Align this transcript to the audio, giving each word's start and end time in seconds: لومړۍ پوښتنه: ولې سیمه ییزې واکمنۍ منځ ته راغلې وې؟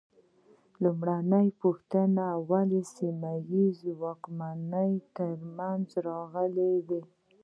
لومړۍ 0.83 1.47
پوښتنه: 1.61 2.25
ولې 2.49 2.81
سیمه 2.95 3.31
ییزې 3.51 3.91
واکمنۍ 4.01 4.91
منځ 5.57 5.85
ته 5.93 5.99
راغلې 6.09 6.71
وې؟ 6.87 7.01